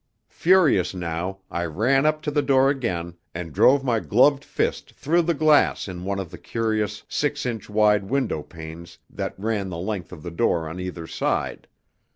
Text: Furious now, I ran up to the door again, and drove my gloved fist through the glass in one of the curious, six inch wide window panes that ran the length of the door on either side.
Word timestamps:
Furious 0.29 0.95
now, 0.95 1.41
I 1.51 1.63
ran 1.65 2.07
up 2.07 2.23
to 2.23 2.31
the 2.31 2.41
door 2.41 2.71
again, 2.71 3.17
and 3.35 3.53
drove 3.53 3.83
my 3.83 3.99
gloved 3.99 4.43
fist 4.43 4.93
through 4.95 5.21
the 5.21 5.35
glass 5.35 5.87
in 5.87 6.05
one 6.05 6.17
of 6.17 6.31
the 6.31 6.39
curious, 6.39 7.03
six 7.07 7.45
inch 7.45 7.69
wide 7.69 8.05
window 8.05 8.41
panes 8.41 8.97
that 9.11 9.35
ran 9.37 9.69
the 9.69 9.77
length 9.77 10.11
of 10.11 10.23
the 10.23 10.31
door 10.31 10.67
on 10.67 10.79
either 10.79 11.05
side. 11.05 11.67